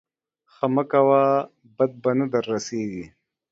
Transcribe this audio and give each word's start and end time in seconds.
ښه 0.53 0.65
مه 0.73 0.83
کوه 0.91 1.23
بد 1.75 1.91
به 2.01 2.11
نه 2.19 2.25
در 2.31 2.43
رسېږي. 2.51 3.05